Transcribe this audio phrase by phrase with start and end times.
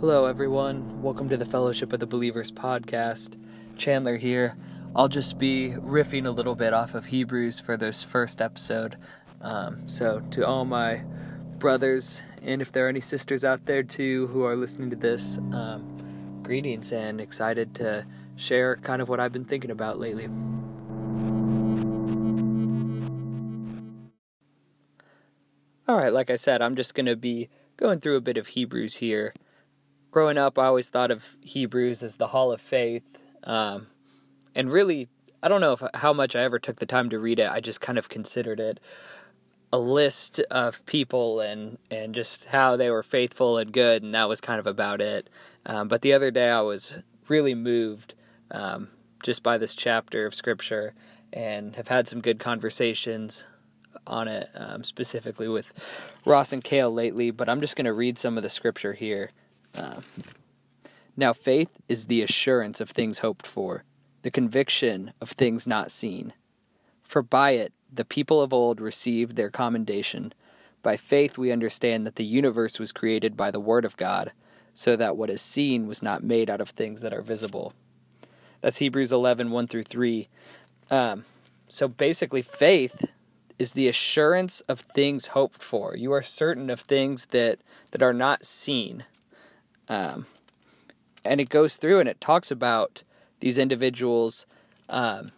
[0.00, 1.02] Hello, everyone.
[1.02, 3.36] Welcome to the Fellowship of the Believers podcast.
[3.76, 4.56] Chandler here.
[4.96, 8.96] I'll just be riffing a little bit off of Hebrews for this first episode.
[9.42, 11.02] Um, so, to all my
[11.58, 15.38] brothers, and if there are any sisters out there too who are listening to this,
[15.52, 18.06] um, greetings and excited to
[18.36, 20.28] share kind of what I've been thinking about lately.
[25.90, 28.46] All right, like I said, I'm just going to be going through a bit of
[28.46, 29.34] Hebrews here
[30.10, 33.02] growing up, I always thought of Hebrews as the Hall of Faith,
[33.44, 33.88] um,
[34.54, 35.08] and really,
[35.42, 37.50] I don't know if, how much I ever took the time to read it.
[37.50, 38.80] I just kind of considered it
[39.72, 44.28] a list of people and and just how they were faithful and good, and that
[44.28, 45.30] was kind of about it.
[45.66, 46.94] Um, but the other day, I was
[47.28, 48.14] really moved
[48.50, 48.88] um,
[49.22, 50.94] just by this chapter of Scripture,
[51.32, 53.44] and have had some good conversations
[54.06, 55.72] on it, um, specifically with
[56.24, 57.30] Ross and Kale lately.
[57.30, 59.30] But I'm just going to read some of the Scripture here.
[59.76, 60.00] Uh,
[61.16, 63.84] now, faith is the assurance of things hoped for,
[64.22, 66.32] the conviction of things not seen.
[67.02, 70.32] For by it the people of old received their commendation.
[70.82, 74.32] By faith we understand that the universe was created by the Word of God,
[74.72, 77.74] so that what is seen was not made out of things that are visible.
[78.60, 80.28] That's Hebrews 11 1 through 3.
[80.90, 81.24] Um,
[81.68, 83.04] so basically, faith
[83.60, 85.94] is the assurance of things hoped for.
[85.94, 87.58] You are certain of things that,
[87.90, 89.04] that are not seen.
[89.86, 90.24] Um,
[91.26, 93.02] and it goes through and it talks about
[93.40, 94.46] these individuals.
[94.88, 95.28] Um,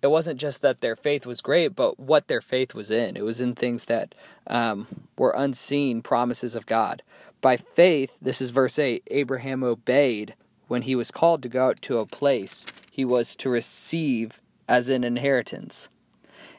[0.00, 3.16] it wasn't just that their faith was great, but what their faith was in.
[3.16, 4.14] It was in things that
[4.46, 4.86] um,
[5.18, 7.02] were unseen promises of God.
[7.40, 10.34] By faith, this is verse 8 Abraham obeyed
[10.68, 14.88] when he was called to go out to a place he was to receive as
[14.88, 15.88] an inheritance.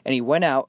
[0.04, 0.68] And he went out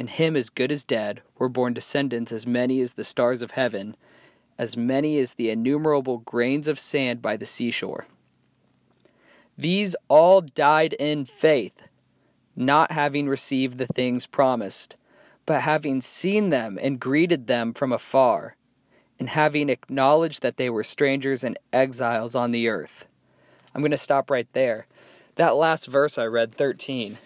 [0.00, 3.52] and him as good as dead, were born descendants as many as the stars of
[3.52, 3.94] heaven
[4.60, 8.06] as many as the innumerable grains of sand by the seashore.
[9.56, 11.80] These all died in faith,
[12.54, 14.96] not having received the things promised,
[15.46, 18.54] but having seen them and greeted them from afar,
[19.18, 23.06] and having acknowledged that they were strangers and exiles on the earth.
[23.74, 24.86] I'm going to stop right there.
[25.36, 27.16] That last verse I read, 13,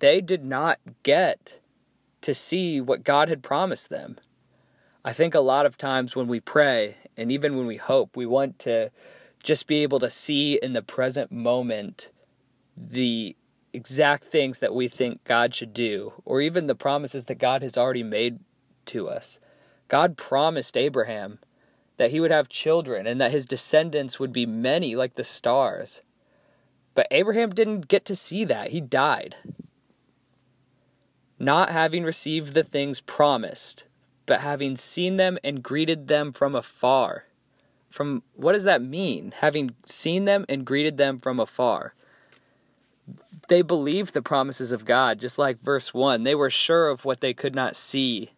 [0.00, 1.60] they did not get
[2.22, 4.18] to see what God had promised them.
[5.04, 8.26] I think a lot of times when we pray and even when we hope, we
[8.26, 8.90] want to
[9.42, 12.10] just be able to see in the present moment
[12.76, 13.36] the
[13.72, 17.78] exact things that we think God should do, or even the promises that God has
[17.78, 18.40] already made
[18.86, 19.38] to us.
[19.88, 21.38] God promised Abraham
[21.96, 26.02] that he would have children and that his descendants would be many like the stars.
[26.94, 28.70] But Abraham didn't get to see that.
[28.70, 29.36] He died.
[31.40, 33.84] Not having received the things promised
[34.30, 37.24] but having seen them and greeted them from afar.
[37.90, 39.34] From what does that mean?
[39.40, 41.94] Having seen them and greeted them from afar.
[43.48, 46.22] They believed the promises of God, just like verse 1.
[46.22, 48.30] They were sure of what they could not see,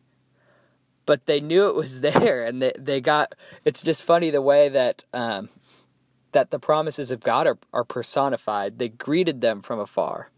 [1.04, 3.34] but they knew it was there, and they, they got.
[3.62, 5.50] It's just funny the way that um,
[6.32, 8.78] that the promises of God are, are personified.
[8.78, 10.30] They greeted them from afar.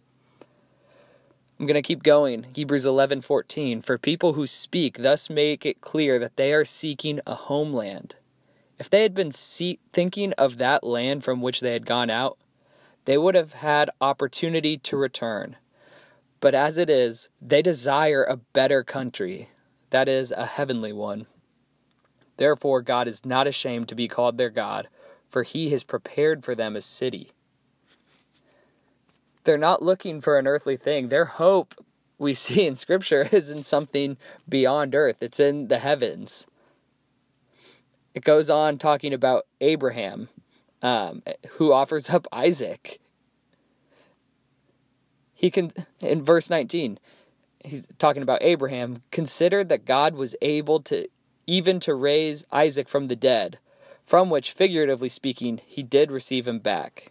[1.58, 2.46] I'm going to keep going.
[2.52, 7.34] Hebrews 11:14 For people who speak thus make it clear that they are seeking a
[7.36, 8.16] homeland.
[8.78, 12.38] If they had been see- thinking of that land from which they had gone out,
[13.04, 15.56] they would have had opportunity to return.
[16.40, 19.50] But as it is, they desire a better country,
[19.90, 21.26] that is, a heavenly one.
[22.36, 24.88] Therefore, God is not ashamed to be called their God,
[25.30, 27.30] for he has prepared for them a city.
[29.44, 31.08] They're not looking for an earthly thing.
[31.08, 31.74] Their hope
[32.18, 34.16] we see in Scripture is in something
[34.48, 36.46] beyond earth, it's in the heavens.
[38.14, 40.28] It goes on talking about Abraham,
[40.82, 43.00] um, who offers up Isaac.
[45.34, 47.00] He can, in verse 19,
[47.58, 51.08] he's talking about Abraham, considered that God was able to
[51.46, 53.58] even to raise Isaac from the dead,
[54.06, 57.10] from which, figuratively speaking, he did receive him back.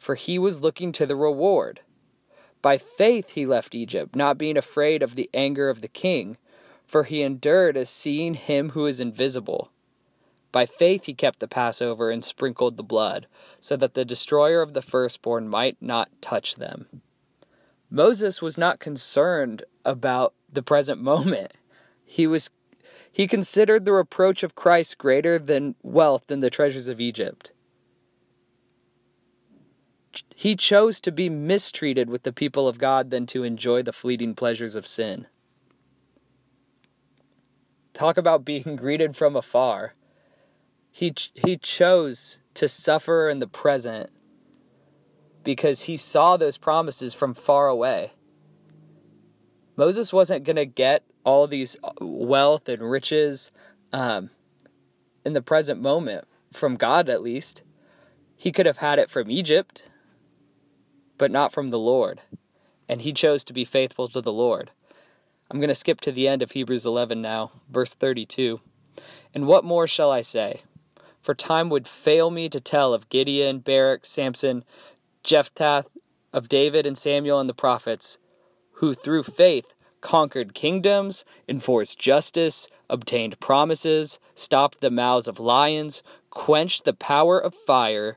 [0.00, 1.80] for he was looking to the reward.
[2.62, 6.38] By faith he left Egypt, not being afraid of the anger of the king,
[6.86, 9.70] for he endured as seeing him who is invisible.
[10.52, 13.26] By faith he kept the Passover and sprinkled the blood,
[13.60, 17.02] so that the destroyer of the firstborn might not touch them.
[17.90, 21.52] Moses was not concerned about the present moment.
[22.04, 22.50] He was
[23.12, 27.52] he considered the reproach of Christ greater than wealth than the treasures of Egypt.
[30.34, 34.34] He chose to be mistreated with the people of God than to enjoy the fleeting
[34.34, 35.26] pleasures of sin.
[37.92, 39.94] Talk about being greeted from afar.
[40.90, 44.10] He, he chose to suffer in the present
[45.44, 48.12] because he saw those promises from far away.
[49.76, 53.50] Moses wasn't going to get all these uh, wealth and riches
[53.92, 54.30] um,
[55.24, 57.62] in the present moment, from God at least.
[58.36, 59.90] He could have had it from Egypt,
[61.20, 62.22] but not from the Lord.
[62.88, 64.70] And he chose to be faithful to the Lord.
[65.50, 68.58] I'm going to skip to the end of Hebrews 11 now, verse 32.
[69.34, 70.62] And what more shall I say?
[71.20, 74.64] For time would fail me to tell of Gideon, Barak, Samson,
[75.22, 75.84] Jephthah,
[76.32, 78.16] of David and Samuel and the prophets,
[78.76, 86.86] who through faith conquered kingdoms, enforced justice, obtained promises, stopped the mouths of lions, quenched
[86.86, 88.16] the power of fire,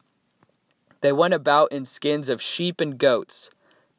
[1.01, 3.49] They went about in skins of sheep and goats,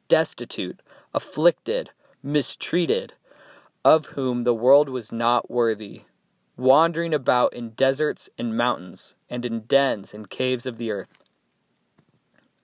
[0.07, 0.81] destitute,
[1.13, 1.91] afflicted,
[2.21, 3.13] mistreated,
[3.85, 6.03] of whom the world was not worthy,
[6.55, 11.09] wandering about in deserts and mountains, and in dens and caves of the earth.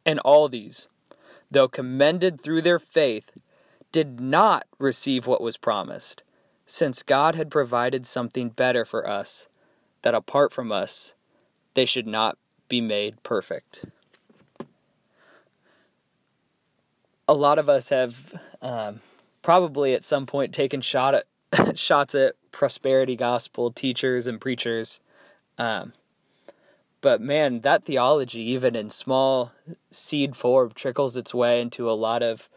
[0.06, 0.88] And all these,
[1.52, 3.32] though commended through their faith,
[3.92, 6.24] did not receive what was promised,
[6.66, 9.50] since God had provided something better for us,
[10.04, 11.14] that apart from us,
[11.74, 12.38] they should not
[12.70, 13.86] be made perfect.
[17.30, 19.02] A lot of us have um,
[19.44, 21.26] probably at some point taken shot at
[21.78, 25.00] shots at prosperity gospel teachers and preachers.
[25.58, 25.94] Um,
[27.02, 29.52] but man, that theology, even in small
[29.92, 32.50] seed form, trickles its way into a lot of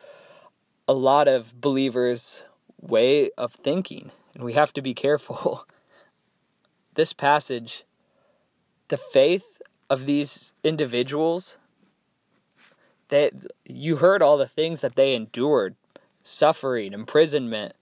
[0.88, 2.42] a lot of believers'
[2.80, 5.66] way of thinking, and we have to be careful.
[6.94, 7.84] this passage,
[8.88, 11.56] the faith of these individuals,
[13.12, 13.31] they
[13.64, 15.76] you heard all the things that they endured,
[16.25, 17.75] suffering, imprisonment,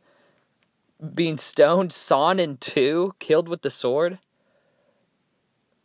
[1.14, 4.18] being stoned, sawn in two, killed with the sword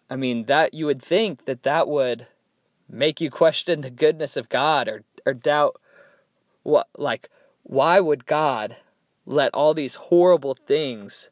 [0.10, 2.28] I mean, that you would think that that would
[2.88, 5.82] make you question the goodness of God or or doubt
[6.62, 7.30] what like
[7.64, 8.78] why would God
[9.26, 11.32] let all these horrible things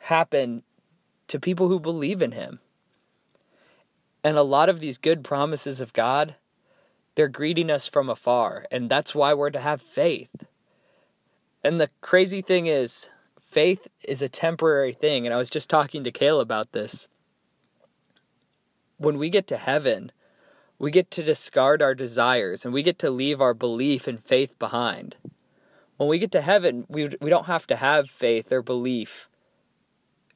[0.00, 0.62] happen
[1.28, 2.60] to people who believe in him?
[4.22, 6.34] And a lot of these good promises of God,
[7.14, 10.44] they're greeting us from afar, and that's why we're to have faith.
[11.62, 13.08] And the crazy thing is,
[13.40, 17.08] faith is a temporary thing, and I was just talking to Kayla about this
[18.98, 20.12] when we get to heaven,
[20.78, 24.58] we get to discard our desires and we get to leave our belief and faith
[24.58, 25.16] behind.
[25.96, 29.28] When we get to heaven, we we don't have to have faith or belief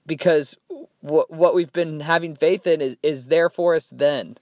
[0.07, 0.57] because
[1.01, 4.39] what what we've been having faith in is is there for us then.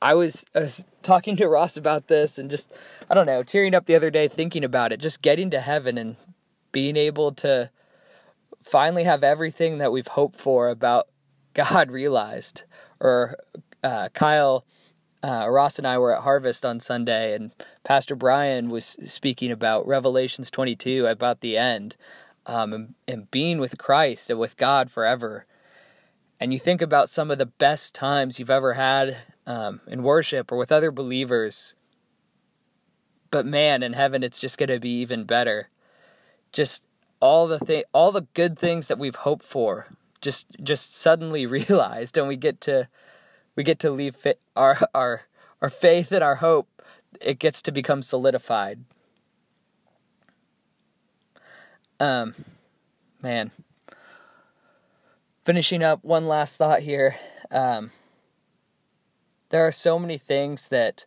[0.00, 2.72] I was, I was talking to Ross about this and just
[3.08, 5.96] I don't know, tearing up the other day thinking about it, just getting to heaven
[5.96, 6.16] and
[6.72, 7.70] being able to
[8.62, 11.06] finally have everything that we've hoped for about
[11.54, 12.64] God realized,
[13.00, 13.36] or
[13.82, 14.66] uh, Kyle
[15.22, 17.52] uh, Ross and I were at Harvest on Sunday, and
[17.84, 21.96] Pastor Brian was speaking about Revelations 22 about the end,
[22.44, 25.46] um, and, and being with Christ and with God forever.
[26.38, 30.50] And you think about some of the best times you've ever had um, in worship
[30.50, 31.76] or with other believers.
[33.30, 35.68] But man, in heaven, it's just going to be even better.
[36.52, 36.82] Just
[37.20, 39.88] all the th- all the good things that we've hoped for,
[40.20, 42.88] just just suddenly realized, and we get to
[43.54, 45.22] we get to leave fi- our our
[45.60, 46.68] our faith and our hope.
[47.20, 48.84] It gets to become solidified.
[51.98, 52.34] Um,
[53.22, 53.50] man.
[55.44, 57.16] Finishing up, one last thought here.
[57.50, 57.90] Um,
[59.56, 61.06] there are so many things that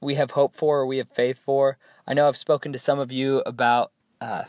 [0.00, 1.78] we have hope for, or we have faith for.
[2.06, 4.44] I know I've spoken to some of you about uh,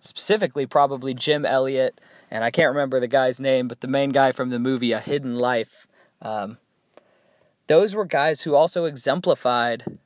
[0.00, 4.32] specifically probably Jim Elliot, and I can't remember the guy's name, but the main guy
[4.32, 5.86] from the movie A Hidden Life.
[6.20, 6.58] Um,
[7.68, 10.00] those were guys who also exemplified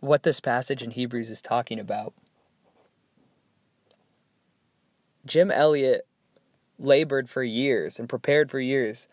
[0.00, 2.14] what this passage in Hebrews is talking about.
[5.26, 6.06] Jim Elliot
[6.78, 9.06] labored for years and prepared for years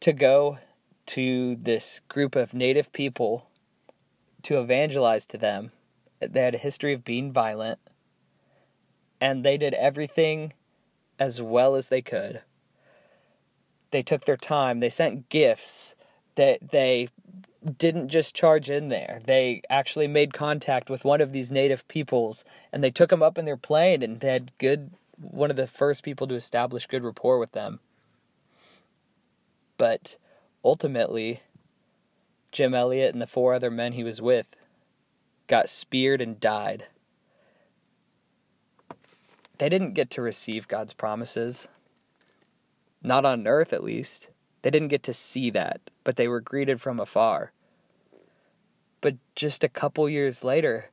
[0.00, 0.56] to go
[1.06, 3.48] to this group of native people
[4.42, 5.72] to evangelize to them.
[6.20, 7.78] They had a history of being violent,
[9.20, 10.52] and they did everything
[11.18, 12.42] as well as they could.
[13.90, 15.94] They took their time, they sent gifts,
[16.34, 17.08] that they
[17.78, 19.20] didn't just charge in there.
[19.24, 23.38] They actually made contact with one of these native peoples and they took them up
[23.38, 27.02] in their plane and they had good one of the first people to establish good
[27.02, 27.80] rapport with them.
[29.78, 30.16] But
[30.66, 31.42] ultimately,
[32.50, 34.56] Jim Elliot and the four other men he was with
[35.46, 36.86] got speared and died.
[39.58, 41.68] They didn't get to receive God's promises.
[43.00, 44.28] Not on earth, at least.
[44.62, 47.52] They didn't get to see that, but they were greeted from afar.
[49.00, 50.90] But just a couple years later,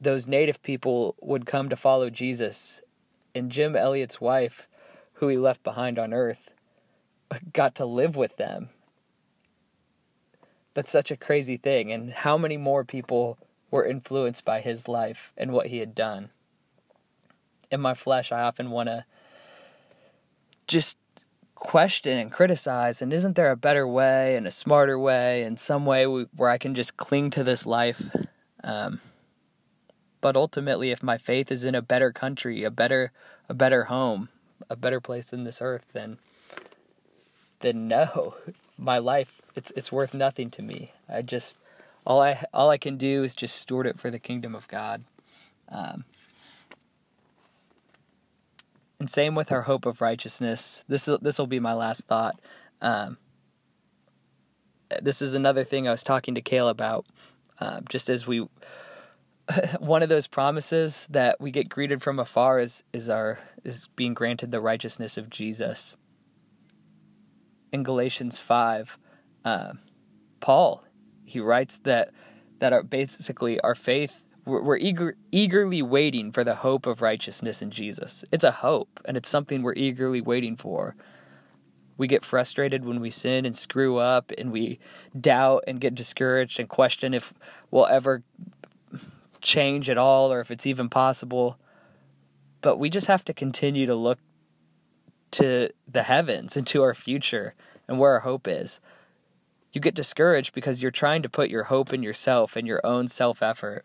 [0.00, 2.82] those native people would come to follow Jesus
[3.34, 4.66] and Jim Elliot's wife,
[5.14, 6.50] who he left behind on Earth,
[7.52, 8.70] got to live with them.
[10.78, 11.90] That's such a crazy thing.
[11.90, 13.36] And how many more people
[13.68, 16.30] were influenced by his life and what he had done?
[17.68, 19.04] In my flesh, I often want to
[20.68, 20.96] just
[21.56, 25.84] question and criticize and isn't there a better way and a smarter way and some
[25.84, 28.00] way where I can just cling to this life
[28.62, 29.00] um,
[30.20, 33.10] but ultimately, if my faith is in a better country, a better
[33.48, 34.28] a better home,
[34.70, 36.18] a better place than this earth, then
[37.58, 38.36] then no,
[38.78, 40.92] my life it's it's worth nothing to me.
[41.08, 41.58] I just
[42.06, 45.04] all I all I can do is just steward it for the kingdom of God.
[45.68, 46.04] Um,
[49.00, 50.84] and same with our hope of righteousness.
[50.88, 52.40] This this will be my last thought.
[52.80, 53.18] Um,
[55.02, 57.04] this is another thing I was talking to Kale about.
[57.60, 58.46] Uh, just as we
[59.80, 64.14] one of those promises that we get greeted from afar is is our is being
[64.14, 65.96] granted the righteousness of Jesus.
[67.72, 68.96] In Galatians five,
[69.48, 69.72] uh,
[70.40, 70.84] Paul
[71.24, 72.10] he writes that
[72.58, 77.62] that our basically our faith we're, we're eager eagerly waiting for the hope of righteousness
[77.62, 78.24] in Jesus.
[78.32, 80.96] It's a hope, and it's something we're eagerly waiting for.
[81.98, 84.78] We get frustrated when we sin and screw up, and we
[85.18, 87.34] doubt and get discouraged and question if
[87.70, 88.22] we'll ever
[89.40, 91.58] change at all or if it's even possible.
[92.60, 94.18] But we just have to continue to look
[95.32, 97.54] to the heavens and to our future
[97.86, 98.80] and where our hope is.
[99.72, 103.08] You get discouraged because you're trying to put your hope in yourself and your own
[103.08, 103.84] self effort.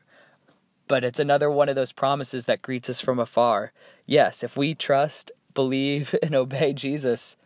[0.88, 3.72] But it's another one of those promises that greets us from afar.
[4.06, 7.38] Yes, if we trust, believe, and obey Jesus,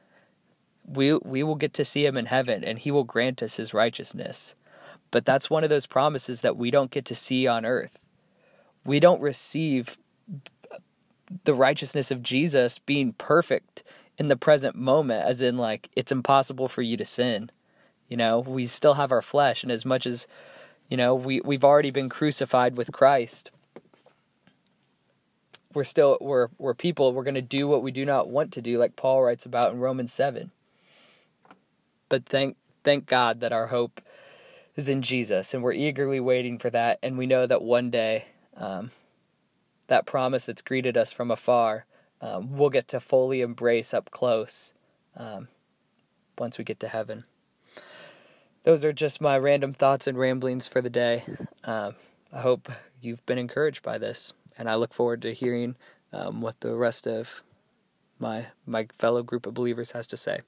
[0.86, 3.74] we, we will get to see him in heaven and he will grant us his
[3.74, 4.56] righteousness.
[5.12, 8.00] But that's one of those promises that we don't get to see on earth.
[8.86, 9.98] We don't receive
[11.44, 13.84] the righteousness of Jesus being perfect
[14.17, 17.51] in the present moment, as in, like, it's impossible for you to sin.
[18.08, 20.28] You know, we still have our flesh, and as much as,
[20.90, 23.52] you know, we, we've already been crucified with Christ,
[25.74, 28.62] we're still we're we're people we're going to do what we do not want to
[28.64, 30.50] do like paul writes about in romans 7
[32.10, 34.02] but thank thank god that our hope
[34.78, 37.00] is in Jesus, and we're eagerly waiting for that.
[37.02, 38.92] And we know that one day, um,
[39.88, 41.86] that promise that's greeted us from afar,
[42.22, 44.74] um, we'll get to fully embrace up close
[45.18, 45.48] um,
[46.38, 47.26] once we get to heaven.
[48.67, 51.24] Those are just my random thoughts and ramblings for the day.
[51.63, 51.95] Um,
[52.33, 52.69] I hope
[53.00, 55.77] you've been encouraged by this, and I look forward to hearing
[56.12, 57.43] um, what the rest of
[58.19, 60.41] my my fellow group of believers has to say.